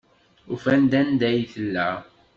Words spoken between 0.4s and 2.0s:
Ufan-d anda ay tella.